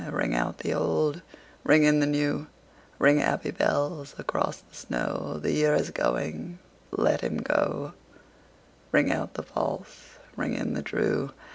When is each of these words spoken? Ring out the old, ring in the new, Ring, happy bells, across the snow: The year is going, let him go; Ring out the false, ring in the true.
Ring 0.09 0.33
out 0.33 0.57
the 0.57 0.73
old, 0.73 1.21
ring 1.63 1.83
in 1.83 1.99
the 1.99 2.07
new, 2.07 2.47
Ring, 2.97 3.19
happy 3.19 3.51
bells, 3.51 4.15
across 4.17 4.57
the 4.57 4.73
snow: 4.75 5.37
The 5.39 5.51
year 5.51 5.75
is 5.75 5.91
going, 5.91 6.57
let 6.89 7.21
him 7.21 7.37
go; 7.37 7.93
Ring 8.91 9.11
out 9.11 9.35
the 9.35 9.43
false, 9.43 10.17
ring 10.35 10.55
in 10.55 10.73
the 10.73 10.81
true. 10.81 11.33